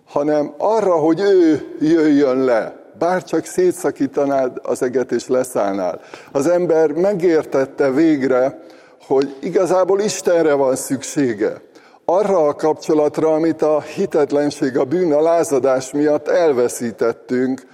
hanem 0.07 0.53
arra, 0.57 0.93
hogy 0.93 1.19
ő 1.19 1.75
jöjjön 1.79 2.37
le, 2.37 2.79
bár 2.99 3.23
csak 3.23 3.45
szétszakítanád 3.45 4.59
az 4.63 4.81
eget 4.81 5.11
és 5.11 5.27
leszállnál. 5.27 6.01
Az 6.31 6.47
ember 6.47 6.91
megértette 6.91 7.91
végre, 7.91 8.59
hogy 9.07 9.35
igazából 9.39 9.99
Istenre 9.99 10.53
van 10.53 10.75
szüksége. 10.75 11.61
Arra 12.05 12.47
a 12.47 12.53
kapcsolatra, 12.53 13.33
amit 13.33 13.61
a 13.61 13.81
hitetlenség, 13.81 14.77
a 14.77 14.83
bűn, 14.83 15.13
a 15.13 15.21
lázadás 15.21 15.91
miatt 15.91 16.27
elveszítettünk 16.27 17.67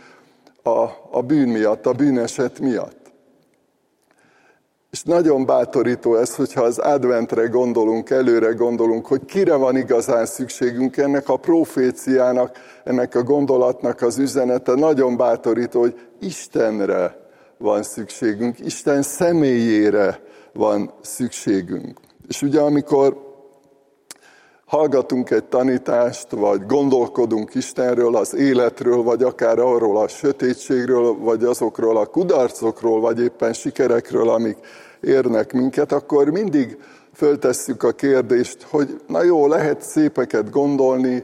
a, 0.63 0.79
a 1.11 1.21
bűn 1.21 1.47
miatt, 1.47 1.85
a 1.85 1.91
bűneset 1.91 2.59
miatt. 2.59 3.04
És 4.95 5.03
nagyon 5.03 5.45
bátorító 5.45 6.15
ez, 6.15 6.35
hogyha 6.35 6.61
az 6.61 6.77
adventre 6.77 7.45
gondolunk, 7.45 8.09
előre 8.09 8.51
gondolunk, 8.51 9.05
hogy 9.05 9.25
kire 9.25 9.55
van 9.55 9.77
igazán 9.77 10.25
szükségünk 10.25 10.97
ennek 10.97 11.29
a 11.29 11.37
proféciának, 11.37 12.57
ennek 12.83 13.15
a 13.15 13.23
gondolatnak 13.23 14.01
az 14.01 14.17
üzenete. 14.17 14.75
Nagyon 14.75 15.17
bátorító, 15.17 15.79
hogy 15.79 15.95
Istenre 16.19 17.17
van 17.57 17.83
szükségünk, 17.83 18.59
Isten 18.59 19.01
személyére 19.01 20.19
van 20.53 20.91
szükségünk. 21.01 21.99
És 22.27 22.41
ugye 22.41 22.59
amikor 22.59 23.25
hallgatunk 24.65 25.29
egy 25.29 25.45
tanítást, 25.45 26.29
vagy 26.29 26.65
gondolkodunk 26.65 27.55
Istenről, 27.55 28.15
az 28.15 28.35
életről, 28.35 29.03
vagy 29.03 29.23
akár 29.23 29.59
arról 29.59 29.97
a 29.97 30.07
sötétségről, 30.07 31.17
vagy 31.19 31.43
azokról 31.43 31.97
a 31.97 32.05
kudarcokról, 32.05 32.99
vagy 32.99 33.21
éppen 33.21 33.53
sikerekről, 33.53 34.29
amik 34.29 34.57
érnek 35.05 35.53
minket, 35.53 35.91
akkor 35.91 36.29
mindig 36.29 36.77
föltesszük 37.13 37.83
a 37.83 37.91
kérdést, 37.91 38.61
hogy 38.69 39.01
na 39.07 39.23
jó, 39.23 39.47
lehet 39.47 39.81
szépeket 39.81 40.49
gondolni, 40.49 41.23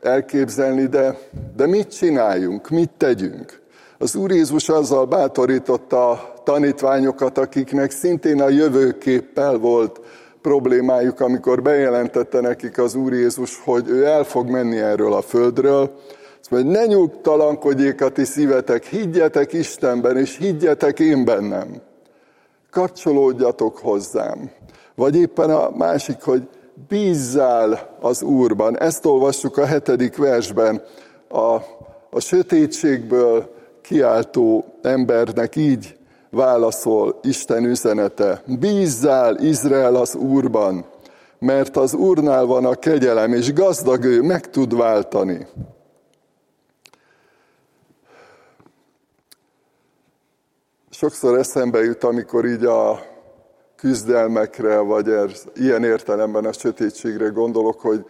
elképzelni, 0.00 0.86
de, 0.86 1.18
de 1.56 1.66
mit 1.66 1.96
csináljunk, 1.96 2.68
mit 2.68 2.90
tegyünk? 2.96 3.62
Az 3.98 4.14
Úr 4.14 4.30
Jézus 4.30 4.68
azzal 4.68 5.04
bátorította 5.04 6.10
a 6.10 6.32
tanítványokat, 6.44 7.38
akiknek 7.38 7.90
szintén 7.90 8.40
a 8.40 8.48
jövőképpel 8.48 9.58
volt 9.58 10.00
problémájuk, 10.42 11.20
amikor 11.20 11.62
bejelentette 11.62 12.40
nekik 12.40 12.78
az 12.78 12.94
Úr 12.94 13.12
Jézus, 13.12 13.60
hogy 13.64 13.88
ő 13.88 14.04
el 14.04 14.24
fog 14.24 14.48
menni 14.48 14.78
erről 14.78 15.12
a 15.12 15.22
földről, 15.22 15.90
azt 16.40 16.50
mondja, 16.50 16.80
ne 16.80 16.86
nyugtalankodjék 16.86 18.00
a 18.00 18.08
ti 18.08 18.24
szívetek, 18.24 18.84
higgyetek 18.84 19.52
Istenben, 19.52 20.16
és 20.16 20.36
higgyetek 20.36 21.00
én 21.00 21.24
bennem. 21.24 21.80
Kapcsolódjatok 22.74 23.78
hozzám. 23.78 24.50
Vagy 24.94 25.16
éppen 25.16 25.50
a 25.50 25.70
másik, 25.76 26.22
hogy 26.22 26.48
bízzál 26.88 27.96
az 28.00 28.22
Úrban. 28.22 28.78
Ezt 28.78 29.06
olvassuk 29.06 29.56
a 29.56 29.66
hetedik 29.66 30.16
versben. 30.16 30.82
A, 31.28 31.54
a 32.10 32.20
sötétségből 32.20 33.54
kiáltó 33.82 34.64
embernek 34.82 35.56
így 35.56 35.96
válaszol 36.30 37.18
Isten 37.22 37.64
üzenete. 37.64 38.42
Bízzál 38.58 39.36
Izrael 39.36 39.94
az 39.94 40.14
Úrban, 40.14 40.84
mert 41.38 41.76
az 41.76 41.94
Úrnál 41.94 42.44
van 42.44 42.64
a 42.64 42.74
kegyelem, 42.74 43.32
és 43.32 43.52
gazdag 43.52 44.04
ő 44.04 44.22
meg 44.22 44.50
tud 44.50 44.76
váltani. 44.76 45.46
Sokszor 50.96 51.38
eszembe 51.38 51.82
jut, 51.84 52.04
amikor 52.04 52.44
így 52.44 52.64
a 52.64 53.00
küzdelmekre, 53.76 54.78
vagy 54.78 55.08
er, 55.08 55.30
ilyen 55.54 55.84
értelemben 55.84 56.44
a 56.44 56.52
sötétségre 56.52 57.28
gondolok, 57.28 57.80
hogy, 57.80 58.04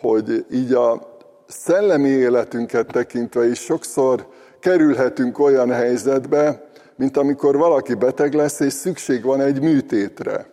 hogy 0.00 0.46
így 0.50 0.72
a 0.72 1.18
szellemi 1.46 2.08
életünket 2.08 2.86
tekintve 2.86 3.48
is 3.48 3.58
sokszor 3.58 4.26
kerülhetünk 4.60 5.38
olyan 5.38 5.70
helyzetbe, 5.70 6.68
mint 6.96 7.16
amikor 7.16 7.56
valaki 7.56 7.94
beteg 7.94 8.34
lesz, 8.34 8.60
és 8.60 8.72
szükség 8.72 9.22
van 9.22 9.40
egy 9.40 9.60
műtétre. 9.60 10.46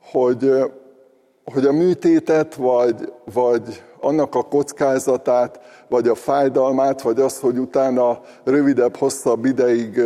Hogy, 0.00 0.50
hogy 1.44 1.66
a 1.66 1.72
műtétet, 1.72 2.54
vagy, 2.54 3.12
vagy 3.32 3.82
annak 4.00 4.34
a 4.34 4.42
kockázatát, 4.42 5.60
vagy 5.88 6.08
a 6.08 6.14
fájdalmát, 6.14 7.02
vagy 7.02 7.20
az, 7.20 7.38
hogy 7.38 7.58
utána 7.58 8.20
rövidebb, 8.44 8.96
hosszabb 8.96 9.44
ideig 9.44 10.00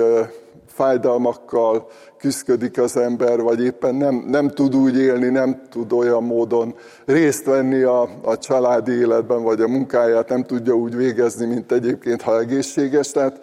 fájdalmakkal 0.78 1.86
küzdik 2.18 2.80
az 2.80 2.96
ember, 2.96 3.40
vagy 3.40 3.64
éppen 3.64 3.94
nem, 3.94 4.24
nem 4.28 4.48
tud 4.48 4.74
úgy 4.74 4.98
élni, 4.98 5.28
nem 5.28 5.62
tud 5.70 5.92
olyan 5.92 6.22
módon 6.22 6.74
részt 7.04 7.44
venni 7.44 7.82
a, 7.82 8.08
a 8.22 8.38
családi 8.38 8.92
életben, 8.92 9.42
vagy 9.42 9.60
a 9.60 9.68
munkáját 9.68 10.28
nem 10.28 10.44
tudja 10.44 10.74
úgy 10.74 10.96
végezni, 10.96 11.46
mint 11.46 11.72
egyébként, 11.72 12.22
ha 12.22 12.38
egészséges. 12.38 13.10
Tehát 13.10 13.40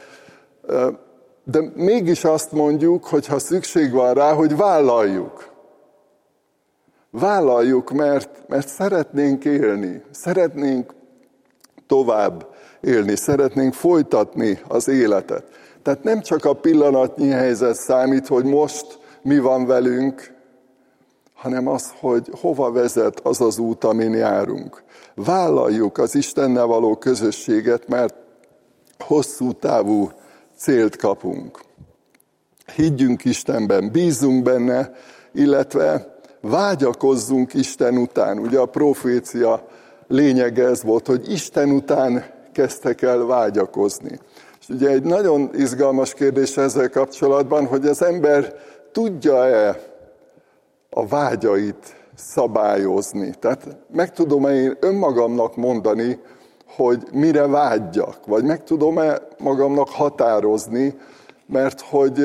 de 1.43 1.71
mégis 1.75 2.23
azt 2.23 2.51
mondjuk, 2.51 3.05
hogy 3.05 3.27
ha 3.27 3.39
szükség 3.39 3.91
van 3.91 4.13
rá, 4.13 4.33
hogy 4.33 4.55
vállaljuk. 4.55 5.53
Vállaljuk, 7.11 7.91
mert, 7.91 8.47
mert 8.47 8.67
szeretnénk 8.67 9.45
élni, 9.45 10.01
szeretnénk 10.11 10.93
tovább 11.87 12.47
élni, 12.81 13.15
szeretnénk 13.15 13.73
folytatni 13.73 14.59
az 14.67 14.87
életet. 14.87 15.64
Tehát 15.85 16.03
nem 16.03 16.21
csak 16.21 16.45
a 16.45 16.53
pillanatnyi 16.53 17.29
helyzet 17.29 17.75
számít, 17.75 18.27
hogy 18.27 18.45
most 18.45 18.99
mi 19.21 19.39
van 19.39 19.65
velünk, 19.65 20.33
hanem 21.33 21.67
az, 21.67 21.93
hogy 21.99 22.29
hova 22.39 22.71
vezet 22.71 23.19
az 23.19 23.41
az 23.41 23.57
út, 23.57 23.83
amin 23.83 24.13
járunk. 24.13 24.83
Vállaljuk 25.15 25.97
az 25.97 26.15
Istennel 26.15 26.65
való 26.65 26.95
közösséget, 26.95 27.87
mert 27.87 28.15
hosszú 28.99 29.51
távú 29.51 30.11
célt 30.57 30.95
kapunk. 30.95 31.59
Higgyünk 32.75 33.25
Istenben, 33.25 33.91
bízunk 33.91 34.43
benne, 34.43 34.91
illetve 35.33 36.17
vágyakozzunk 36.41 37.53
Isten 37.53 37.97
után. 37.97 38.37
Ugye 38.39 38.59
a 38.59 38.65
profécia 38.65 39.67
lényege 40.07 40.65
ez 40.65 40.83
volt, 40.83 41.07
hogy 41.07 41.31
Isten 41.31 41.71
után 41.71 42.25
kezdtek 42.51 43.01
el 43.01 43.17
vágyakozni. 43.17 44.19
És 44.67 44.73
ugye 44.75 44.89
egy 44.89 45.03
nagyon 45.03 45.49
izgalmas 45.53 46.13
kérdés 46.13 46.57
ezzel 46.57 46.89
kapcsolatban, 46.89 47.65
hogy 47.65 47.85
az 47.85 48.01
ember 48.01 48.53
tudja-e 48.91 49.79
a 50.89 51.07
vágyait 51.07 51.95
szabályozni. 52.15 53.33
Tehát 53.39 53.77
meg 53.91 54.13
tudom-e 54.13 54.53
én 54.53 54.77
önmagamnak 54.79 55.55
mondani, 55.55 56.19
hogy 56.67 57.03
mire 57.11 57.47
vágyjak, 57.47 58.25
vagy 58.25 58.43
meg 58.43 58.63
tudom-e 58.63 59.27
magamnak 59.37 59.89
határozni, 59.89 60.95
mert 61.45 61.81
hogy 61.81 62.19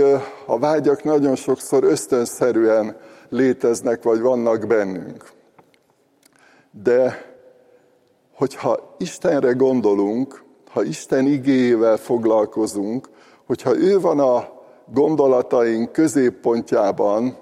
a 0.46 0.58
vágyak 0.58 1.04
nagyon 1.04 1.36
sokszor 1.36 1.84
ösztönszerűen 1.84 2.96
léteznek, 3.28 4.02
vagy 4.02 4.20
vannak 4.20 4.66
bennünk. 4.66 5.30
De 6.82 7.24
hogyha 8.34 8.94
Istenre 8.98 9.52
gondolunk, 9.52 10.48
ha 10.72 10.82
Isten 10.82 11.26
igéjével 11.26 11.96
foglalkozunk, 11.96 13.08
hogyha 13.46 13.76
ő 13.76 14.00
van 14.00 14.18
a 14.20 14.48
gondolataink 14.92 15.92
középpontjában, 15.92 17.36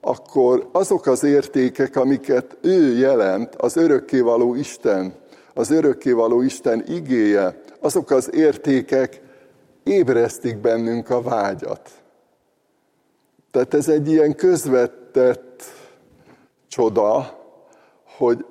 akkor 0.00 0.68
azok 0.72 1.06
az 1.06 1.24
értékek, 1.24 1.96
amiket 1.96 2.56
ő 2.60 2.96
jelent, 2.96 3.54
az 3.54 3.76
örökkévaló 3.76 4.54
Isten 4.54 5.14
az 5.56 5.70
örökkévaló 5.70 6.42
Isten 6.42 6.84
igéje, 6.88 7.60
azok 7.80 8.10
az 8.10 8.34
értékek 8.34 9.20
ébresztik 9.82 10.56
bennünk 10.56 11.10
a 11.10 11.22
vágyat. 11.22 11.90
Tehát 13.50 13.74
ez 13.74 13.88
egy 13.88 14.08
ilyen 14.08 14.34
közvetett 14.34 15.62
csoda, 16.68 17.38
hogy, 18.16 18.44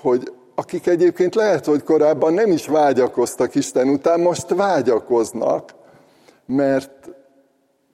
hogy 0.00 0.32
akik 0.58 0.86
egyébként 0.86 1.34
lehet, 1.34 1.64
hogy 1.64 1.82
korábban 1.82 2.34
nem 2.34 2.50
is 2.50 2.66
vágyakoztak 2.66 3.54
Isten 3.54 3.88
után, 3.88 4.20
most 4.20 4.48
vágyakoznak, 4.48 5.74
mert, 6.46 7.10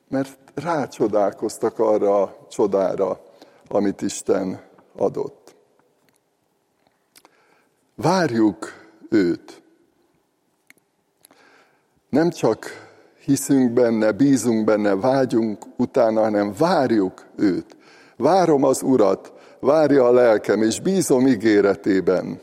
mert 0.09 0.39
rácsodálkoztak 0.55 1.79
arra 1.79 2.23
a 2.23 2.47
csodára, 2.51 3.21
amit 3.69 4.03
Isten 4.03 4.61
adott. 4.97 5.55
Várjuk 7.95 8.73
őt. 9.11 9.63
Nem 12.09 12.31
csak 12.31 12.67
hiszünk 13.25 13.73
benne, 13.73 14.13
bízunk 14.13 14.65
benne, 14.65 14.95
vágyunk 14.95 15.65
utána, 15.77 16.21
hanem 16.21 16.53
várjuk 16.59 17.27
őt. 17.37 17.77
Várom 18.17 18.65
az 18.65 18.83
Urat, 18.83 19.33
várja 19.61 20.05
a 20.05 20.13
lelkem, 20.13 20.63
és 20.63 20.81
bízom 20.81 21.27
ígéretében. 21.27 22.41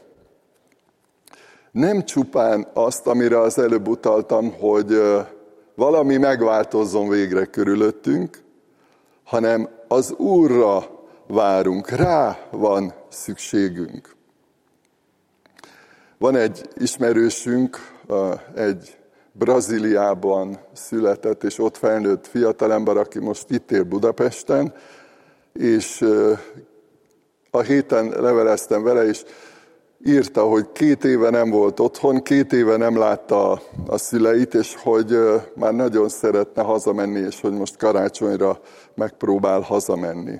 Nem 1.72 2.06
csupán 2.06 2.68
azt, 2.74 3.08
amire 3.08 3.40
az 3.40 3.58
előbb 3.58 3.88
utaltam, 3.88 4.54
hogy 4.60 5.02
valami 5.76 6.18
megváltozzon 6.18 7.10
végre 7.10 7.46
körülöttünk, 7.46 8.42
hanem 9.24 9.70
az 9.88 10.12
Úrra 10.12 10.84
várunk, 11.28 11.90
rá 11.90 12.38
van 12.52 12.94
szükségünk. 13.10 14.16
Van 16.18 16.36
egy 16.36 16.70
ismerősünk, 16.76 17.78
egy 18.56 18.98
Brazíliában 19.32 20.60
született 20.74 21.44
és 21.44 21.60
ott 21.60 21.78
felnőtt 21.78 22.28
fiatalember, 22.28 22.98
aki 22.98 23.20
most 23.20 23.50
itt 23.50 23.72
él 23.72 23.84
Budapesten, 23.84 24.74
és 25.54 26.06
a 27.52 27.62
héten 27.62 28.08
leveleztem 28.08 28.84
vele, 28.84 29.06
és 29.06 29.24
írta, 30.06 30.44
hogy 30.44 30.72
két 30.72 31.04
éve 31.04 31.30
nem 31.30 31.50
volt 31.50 31.80
otthon, 31.80 32.24
két 32.24 32.54
éve 32.54 32.78
nem 32.78 32.98
látta 32.98 33.62
a 33.88 33.98
szüleit, 33.98 34.54
és 34.54 34.76
hogy 34.76 35.18
már 35.56 35.74
nagyon 35.74 36.10
szeretne 36.10 36.62
hazamenni, 36.62 37.20
és 37.20 37.42
hogy 37.42 37.54
most 37.54 37.78
karácsonyra 37.78 38.60
megpróbál 38.96 39.60
hazamenni. 39.60 40.40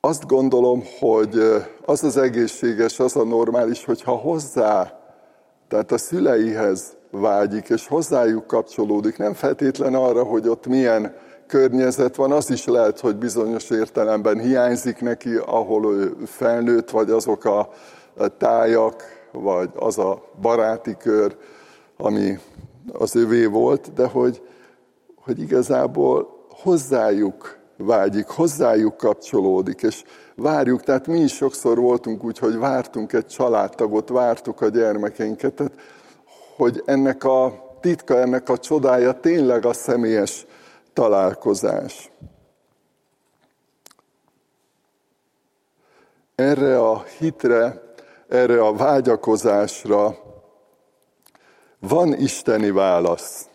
Azt 0.00 0.26
gondolom, 0.26 0.82
hogy 1.00 1.38
az 1.84 2.04
az 2.04 2.16
egészséges, 2.16 3.00
az 3.00 3.16
a 3.16 3.24
normális, 3.24 3.84
hogyha 3.84 4.12
hozzá, 4.12 4.98
tehát 5.68 5.92
a 5.92 5.98
szüleihez 5.98 6.96
vágyik, 7.10 7.68
és 7.68 7.86
hozzájuk 7.86 8.46
kapcsolódik, 8.46 9.16
nem 9.16 9.34
feltétlen 9.34 9.94
arra, 9.94 10.22
hogy 10.22 10.48
ott 10.48 10.66
milyen 10.66 11.14
környezet 11.48 12.16
van, 12.16 12.32
az 12.32 12.50
is 12.50 12.64
lehet, 12.64 13.00
hogy 13.00 13.16
bizonyos 13.16 13.70
értelemben 13.70 14.38
hiányzik 14.38 15.00
neki, 15.00 15.34
ahol 15.34 15.94
ő 15.94 16.16
felnőtt, 16.26 16.90
vagy 16.90 17.10
azok 17.10 17.44
a 17.44 17.68
tájak, 18.38 19.02
vagy 19.32 19.70
az 19.74 19.98
a 19.98 20.22
baráti 20.40 20.96
kör, 20.96 21.36
ami 21.96 22.38
az 22.92 23.16
övé 23.16 23.44
volt, 23.44 23.92
de 23.92 24.06
hogy, 24.06 24.42
hogy 25.16 25.40
igazából 25.40 26.46
hozzájuk 26.62 27.58
vágyik, 27.76 28.26
hozzájuk 28.26 28.96
kapcsolódik, 28.96 29.82
és 29.82 30.02
várjuk, 30.34 30.82
tehát 30.82 31.06
mi 31.06 31.20
is 31.20 31.34
sokszor 31.34 31.78
voltunk 31.78 32.24
úgy, 32.24 32.38
hogy 32.38 32.58
vártunk 32.58 33.12
egy 33.12 33.26
családtagot, 33.26 34.08
vártuk 34.08 34.60
a 34.60 34.68
gyermekeinket, 34.68 35.54
tehát, 35.54 35.72
hogy 36.56 36.82
ennek 36.84 37.24
a 37.24 37.66
titka, 37.80 38.18
ennek 38.18 38.48
a 38.48 38.58
csodája 38.58 39.12
tényleg 39.12 39.66
a 39.66 39.72
személyes 39.72 40.46
találkozás. 40.98 42.10
Erre 46.34 46.80
a 46.80 47.04
hitre, 47.18 47.82
erre 48.28 48.62
a 48.62 48.74
vágyakozásra 48.74 50.16
van 51.78 52.14
isteni 52.14 52.70
válasz. 52.70 53.48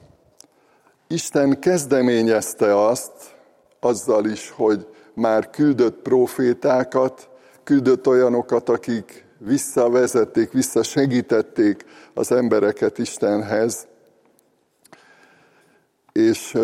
Isten 1.07 1.59
kezdeményezte 1.59 2.85
azt, 2.85 3.35
azzal 3.79 4.25
is, 4.25 4.49
hogy 4.49 4.87
már 5.13 5.49
küldött 5.49 6.01
profétákat, 6.01 7.29
küldött 7.63 8.07
olyanokat, 8.07 8.69
akik 8.69 9.25
visszavezették, 9.37 10.51
visszasegítették 10.51 11.85
az 12.13 12.31
embereket 12.31 12.97
Istenhez. 12.97 13.87
És 16.11 16.57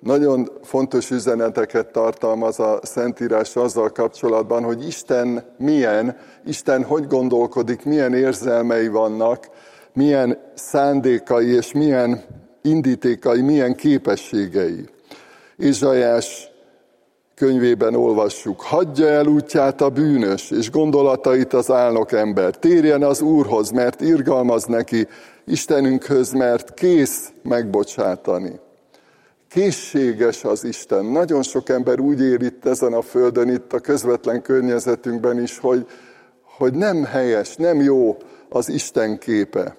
nagyon 0.00 0.50
fontos 0.62 1.10
üzeneteket 1.10 1.92
tartalmaz 1.92 2.60
a 2.60 2.80
Szentírás 2.82 3.56
azzal 3.56 3.90
kapcsolatban, 3.90 4.62
hogy 4.62 4.86
Isten 4.86 5.44
milyen, 5.58 6.16
Isten 6.46 6.84
hogy 6.84 7.06
gondolkodik, 7.06 7.84
milyen 7.84 8.14
érzelmei 8.14 8.88
vannak, 8.88 9.48
milyen 9.92 10.38
szándékai 10.54 11.54
és 11.54 11.72
milyen 11.72 12.22
indítékai, 12.62 13.40
milyen 13.40 13.74
képességei. 13.74 14.88
Izsajás 15.56 16.48
könyvében 17.34 17.94
olvassuk, 17.94 18.60
hagyja 18.60 19.06
el 19.06 19.26
útját 19.26 19.80
a 19.80 19.88
bűnös, 19.88 20.50
és 20.50 20.70
gondolatait 20.70 21.52
az 21.52 21.70
álnok 21.70 22.12
ember. 22.12 22.56
Térjen 22.56 23.02
az 23.02 23.20
Úrhoz, 23.20 23.70
mert 23.70 24.00
irgalmaz 24.00 24.64
neki, 24.64 25.06
Istenünkhöz, 25.44 26.32
mert 26.32 26.74
kész 26.74 27.32
megbocsátani. 27.42 28.60
Készséges 29.50 30.44
az 30.44 30.64
Isten. 30.64 31.04
Nagyon 31.04 31.42
sok 31.42 31.68
ember 31.68 32.00
úgy 32.00 32.20
él 32.20 32.40
itt 32.40 32.64
ezen 32.64 32.92
a 32.92 33.02
földön, 33.02 33.48
itt 33.48 33.72
a 33.72 33.78
közvetlen 33.78 34.42
környezetünkben 34.42 35.40
is, 35.42 35.58
hogy, 35.58 35.86
hogy 36.42 36.74
nem 36.74 37.04
helyes, 37.04 37.56
nem 37.56 37.80
jó 37.80 38.16
az 38.48 38.68
Isten 38.68 39.18
képe. 39.18 39.76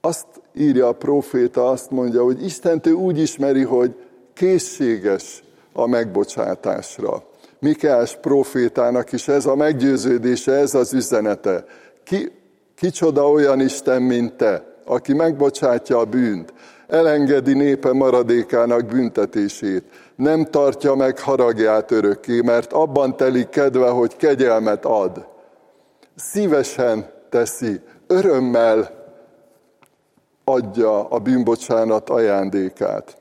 Azt 0.00 0.26
írja 0.54 0.88
a 0.88 0.92
proféta, 0.92 1.68
azt 1.68 1.90
mondja, 1.90 2.24
hogy 2.24 2.44
Istent 2.44 2.86
ő 2.86 2.92
úgy 2.92 3.18
ismeri, 3.18 3.62
hogy 3.62 3.94
készséges 4.34 5.42
a 5.72 5.86
megbocsátásra. 5.86 7.22
Mikeás 7.58 8.16
profétának 8.16 9.12
is 9.12 9.28
ez 9.28 9.46
a 9.46 9.54
meggyőződése, 9.54 10.52
ez 10.52 10.74
az 10.74 10.92
üzenete. 10.92 11.64
Ki, 12.04 12.32
kicsoda 12.74 13.30
olyan 13.30 13.60
Isten, 13.60 14.02
mint 14.02 14.32
te, 14.32 14.76
aki 14.84 15.12
megbocsátja 15.12 15.98
a 15.98 16.04
bűnt, 16.04 16.52
elengedi 16.88 17.54
népe 17.54 17.92
maradékának 17.92 18.86
büntetését, 18.86 19.84
nem 20.16 20.44
tartja 20.44 20.94
meg 20.94 21.18
haragját 21.18 21.90
örökké, 21.90 22.40
mert 22.40 22.72
abban 22.72 23.16
telik 23.16 23.48
kedve, 23.48 23.88
hogy 23.88 24.16
kegyelmet 24.16 24.84
ad. 24.84 25.26
Szívesen 26.16 27.10
teszi, 27.28 27.80
örömmel 28.06 29.04
adja 30.44 31.08
a 31.08 31.18
bűnbocsánat 31.18 32.10
ajándékát. 32.10 33.16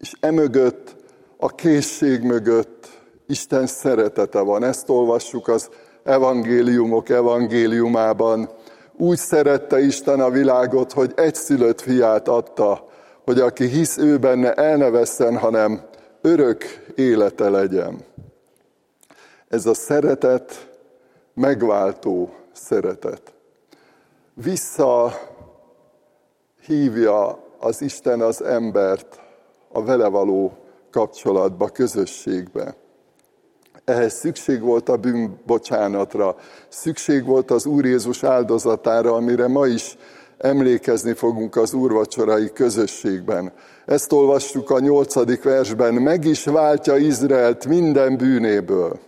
És 0.00 0.12
emögött 0.20 0.96
a 1.36 1.48
készség 1.48 2.22
mögött 2.22 2.88
Isten 3.26 3.66
szeretete 3.66 4.40
van. 4.40 4.64
Ezt 4.64 4.88
olvassuk 4.88 5.48
az 5.48 5.68
evangéliumok 6.04 7.08
evangéliumában. 7.08 8.48
Úgy 8.98 9.18
szerette 9.18 9.80
Isten 9.80 10.20
a 10.20 10.30
világot, 10.30 10.92
hogy 10.92 11.12
egyszülött 11.16 11.80
fiát 11.80 12.28
adta, 12.28 12.88
hogy 13.24 13.40
aki 13.40 13.66
hisz 13.66 13.98
ő 13.98 14.18
benne, 14.18 14.54
el 14.54 14.76
ne 14.76 14.90
vesszen, 14.90 15.36
hanem 15.36 15.80
örök 16.20 16.64
élete 16.94 17.50
legyen. 17.50 18.04
Ez 19.48 19.66
a 19.66 19.74
szeretet 19.74 20.70
megváltó 21.34 22.34
szeretet. 22.52 23.34
Vissza 24.34 25.12
hívja 26.66 27.44
az 27.58 27.82
Isten 27.82 28.20
az 28.20 28.42
embert 28.42 29.20
a 29.72 29.84
vele 29.84 30.06
való 30.08 30.52
kapcsolatba, 30.90 31.68
közösségbe. 31.68 32.74
Ehhez 33.86 34.12
szükség 34.12 34.60
volt 34.60 34.88
a 34.88 34.96
bűnbocsánatra, 34.96 36.36
szükség 36.68 37.24
volt 37.24 37.50
az 37.50 37.66
Úr 37.66 37.84
Jézus 37.84 38.22
áldozatára, 38.22 39.12
amire 39.14 39.48
ma 39.48 39.66
is 39.66 39.96
emlékezni 40.38 41.12
fogunk 41.12 41.56
az 41.56 41.72
úrvacsorai 41.72 42.52
közösségben. 42.52 43.52
Ezt 43.84 44.12
olvassuk 44.12 44.70
a 44.70 44.78
nyolcadik 44.78 45.42
versben, 45.42 45.94
meg 45.94 46.24
is 46.24 46.44
váltja 46.44 46.96
Izraelt 46.96 47.66
minden 47.66 48.16
bűnéből. 48.16 48.98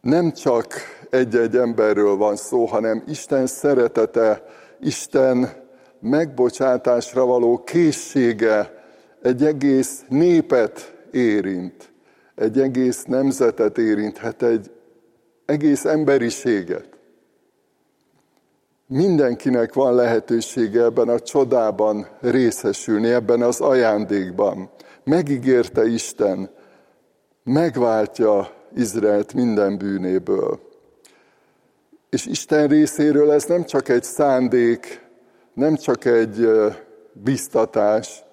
Nem 0.00 0.32
csak 0.32 0.74
egy-egy 1.10 1.56
emberről 1.56 2.16
van 2.16 2.36
szó, 2.36 2.64
hanem 2.64 3.02
Isten 3.06 3.46
szeretete, 3.46 4.44
Isten 4.80 5.52
megbocsátásra 6.00 7.24
való 7.24 7.62
készsége 7.64 8.84
egy 9.22 9.44
egész 9.44 10.04
népet 10.08 10.91
érint, 11.14 11.92
egy 12.34 12.60
egész 12.60 13.04
nemzetet 13.04 13.78
érinthet, 13.78 14.42
egy 14.42 14.70
egész 15.44 15.84
emberiséget. 15.84 16.88
Mindenkinek 18.86 19.74
van 19.74 19.94
lehetősége 19.94 20.82
ebben 20.82 21.08
a 21.08 21.20
csodában 21.20 22.06
részesülni, 22.20 23.08
ebben 23.08 23.42
az 23.42 23.60
ajándékban. 23.60 24.70
Megígérte 25.04 25.86
Isten, 25.86 26.50
megváltja 27.44 28.50
Izraelt 28.76 29.34
minden 29.34 29.78
bűnéből. 29.78 30.60
És 32.10 32.26
Isten 32.26 32.68
részéről 32.68 33.30
ez 33.30 33.44
nem 33.44 33.64
csak 33.64 33.88
egy 33.88 34.02
szándék, 34.04 35.06
nem 35.54 35.76
csak 35.76 36.04
egy 36.04 36.48
biztatás, 37.12 38.24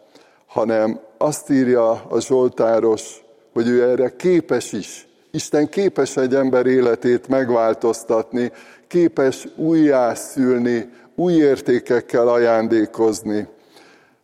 hanem 0.49 0.99
azt 1.17 1.49
írja 1.49 1.89
a 1.91 2.19
Zsoltáros, 2.19 3.23
hogy 3.53 3.67
ő 3.67 3.89
erre 3.89 4.15
képes 4.15 4.71
is. 4.71 5.07
Isten 5.31 5.69
képes 5.69 6.17
egy 6.17 6.35
ember 6.35 6.65
életét 6.65 7.27
megváltoztatni, 7.27 8.51
képes 8.87 9.47
újjászülni, 9.55 10.89
új 11.15 11.33
értékekkel 11.33 12.27
ajándékozni. 12.27 13.47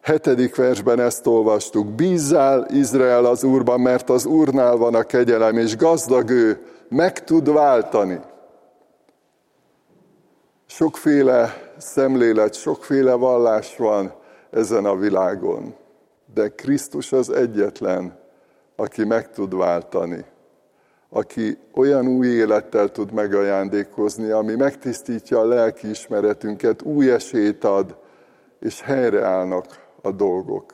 Hetedik 0.02 0.56
versben 0.56 1.00
ezt 1.00 1.28
olvastuk. 1.28 1.88
Bízzál 1.88 2.68
Izrael 2.70 3.26
az 3.26 3.44
Úrban, 3.44 3.80
mert 3.80 4.10
az 4.10 4.26
Úrnál 4.26 4.76
van 4.76 4.96
a 4.96 5.04
kegyelem, 5.04 5.58
és 5.58 5.78
gazdag 5.78 6.30
ő, 6.30 6.60
meg 6.90 7.24
tud 7.24 7.54
váltani. 7.54 8.20
Sokféle 10.66 11.72
szemlélet, 11.78 12.54
sokféle 12.54 13.14
vallás 13.14 13.78
van 13.78 14.14
ezen 14.52 14.86
a 14.86 14.96
világon 14.96 15.84
de 16.36 16.48
Krisztus 16.50 17.12
az 17.12 17.30
egyetlen, 17.30 18.20
aki 18.76 19.04
meg 19.04 19.32
tud 19.32 19.56
váltani, 19.56 20.26
aki 21.10 21.58
olyan 21.74 22.08
új 22.08 22.28
élettel 22.28 22.92
tud 22.92 23.12
megajándékozni, 23.12 24.30
ami 24.30 24.56
megtisztítja 24.56 25.40
a 25.40 25.46
lelki 25.46 25.90
ismeretünket, 25.90 26.82
új 26.82 27.12
esélyt 27.12 27.64
ad, 27.64 27.98
és 28.60 28.82
helyreállnak 28.82 29.66
a 30.02 30.12
dolgok. 30.12 30.74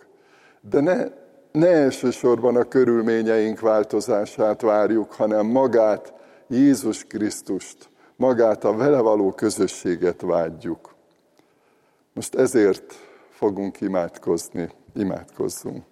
De 0.62 0.80
ne, 0.80 1.06
ne 1.52 1.67
elsősorban 1.67 2.56
a 2.56 2.63
körülményeink 2.63 3.60
változását 3.60 4.62
várjuk, 4.62 5.13
hanem 5.13 5.45
magát, 5.45 6.13
Jézus 6.47 7.04
Krisztust, 7.04 7.89
magát 8.15 8.63
a 8.63 8.76
vele 8.76 9.00
való 9.00 9.32
közösséget 9.32 10.21
vágyjuk. 10.21 10.95
Most 12.13 12.36
ezért 12.36 12.93
fogunk 13.30 13.82
imádkozni. 13.82 14.69
Imádkozzunk. 14.95 15.84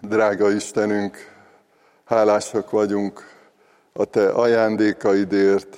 Drága 0.00 0.50
Istenünk, 0.50 1.16
hálásak 2.04 2.70
vagyunk 2.70 3.24
a 3.92 4.04
Te 4.04 4.28
ajándékaidért, 4.28 5.76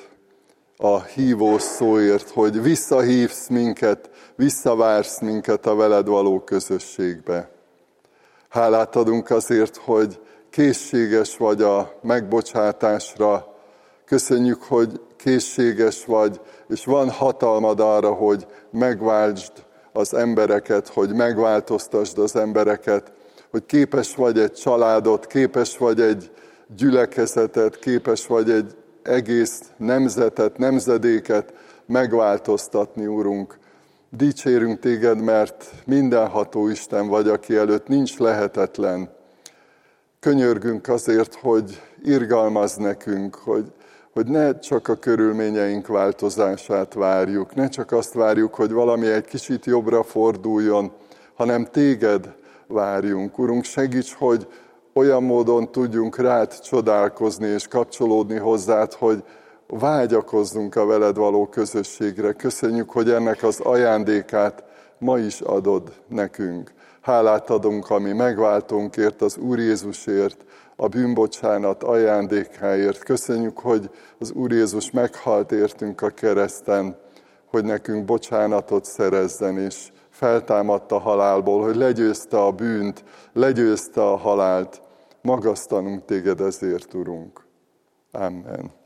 a 0.76 1.02
hívó 1.02 1.58
szóért, 1.58 2.30
hogy 2.30 2.62
visszahívsz 2.62 3.48
minket, 3.48 4.10
visszavársz 4.36 5.20
minket 5.20 5.66
a 5.66 5.74
veled 5.74 6.06
való 6.06 6.40
közösségbe. 6.40 7.50
Hálát 8.48 8.96
adunk 8.96 9.30
azért, 9.30 9.76
hogy 9.76 10.20
készséges 10.50 11.36
vagy 11.36 11.62
a 11.62 11.98
megbocsátásra. 12.02 13.56
Köszönjük, 14.04 14.62
hogy 14.62 15.00
készséges 15.22 16.04
vagy, 16.04 16.40
és 16.68 16.84
van 16.84 17.10
hatalmad 17.10 17.80
arra, 17.80 18.12
hogy 18.12 18.46
megváltsd 18.70 19.52
az 19.92 20.14
embereket, 20.14 20.88
hogy 20.88 21.14
megváltoztasd 21.14 22.18
az 22.18 22.36
embereket, 22.36 23.12
hogy 23.50 23.66
képes 23.66 24.14
vagy 24.14 24.38
egy 24.38 24.52
családot, 24.52 25.26
képes 25.26 25.78
vagy 25.78 26.00
egy 26.00 26.30
gyülekezetet, 26.76 27.78
képes 27.78 28.26
vagy 28.26 28.50
egy 28.50 28.74
egész 29.02 29.60
nemzetet, 29.76 30.58
nemzedéket 30.58 31.52
megváltoztatni, 31.86 33.06
Úrunk. 33.06 33.58
Dicsérünk 34.10 34.78
téged, 34.78 35.20
mert 35.20 35.70
mindenható 35.84 36.68
Isten 36.68 37.08
vagy, 37.08 37.28
aki 37.28 37.56
előtt 37.56 37.86
nincs 37.86 38.18
lehetetlen. 38.18 39.10
Könyörgünk 40.20 40.88
azért, 40.88 41.34
hogy 41.34 41.80
irgalmaz 42.02 42.76
nekünk, 42.76 43.34
hogy, 43.34 43.72
hogy 44.12 44.26
ne 44.26 44.58
csak 44.58 44.88
a 44.88 44.94
körülményeink 44.94 45.86
változását 45.86 46.94
várjuk, 46.94 47.54
ne 47.54 47.68
csak 47.68 47.92
azt 47.92 48.12
várjuk, 48.12 48.54
hogy 48.54 48.72
valami 48.72 49.06
egy 49.06 49.24
kicsit 49.24 49.64
jobbra 49.64 50.02
forduljon, 50.02 50.92
hanem 51.34 51.64
téged 51.64 52.34
várjunk. 52.66 53.38
Urunk, 53.38 53.64
segíts, 53.64 54.14
hogy 54.14 54.46
olyan 54.92 55.22
módon 55.22 55.72
tudjunk 55.72 56.16
rád 56.16 56.60
csodálkozni 56.60 57.46
és 57.46 57.68
kapcsolódni 57.68 58.36
hozzád, 58.36 58.92
hogy 58.92 59.22
vágyakozzunk 59.66 60.76
a 60.76 60.86
veled 60.86 61.16
való 61.16 61.46
közösségre. 61.46 62.32
Köszönjük, 62.32 62.90
hogy 62.90 63.10
ennek 63.10 63.42
az 63.42 63.60
ajándékát 63.60 64.64
ma 64.98 65.18
is 65.18 65.40
adod 65.40 65.92
nekünk. 66.08 66.72
Hálát 67.00 67.50
adunk, 67.50 67.90
ami 67.90 68.12
megváltónkért, 68.12 69.22
az 69.22 69.36
Úr 69.36 69.58
Jézusért, 69.58 70.44
a 70.82 70.88
bűnbocsánat 70.88 71.82
ajándékáért. 71.82 73.04
Köszönjük, 73.04 73.58
hogy 73.58 73.90
az 74.18 74.32
Úr 74.32 74.52
Jézus 74.52 74.90
meghalt 74.90 75.52
értünk 75.52 76.00
a 76.02 76.08
kereszten, 76.08 76.96
hogy 77.46 77.64
nekünk 77.64 78.04
bocsánatot 78.04 78.84
szerezzen, 78.84 79.58
és 79.58 79.92
feltámadta 80.10 80.98
halálból, 80.98 81.62
hogy 81.62 81.76
legyőzte 81.76 82.38
a 82.38 82.52
bűnt, 82.52 83.04
legyőzte 83.32 84.02
a 84.02 84.16
halált. 84.16 84.82
Magasztanunk 85.20 86.04
téged 86.04 86.40
ezért, 86.40 86.94
Urunk. 86.94 87.44
Amen. 88.12 88.81